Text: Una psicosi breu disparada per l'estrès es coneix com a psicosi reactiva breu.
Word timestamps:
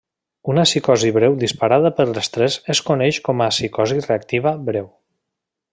Una 0.51 0.61
psicosi 0.67 1.11
breu 1.17 1.35
disparada 1.43 1.91
per 1.99 2.07
l'estrès 2.13 2.57
es 2.75 2.81
coneix 2.89 3.21
com 3.29 3.45
a 3.45 3.51
psicosi 3.59 4.03
reactiva 4.09 4.55
breu. 4.71 4.91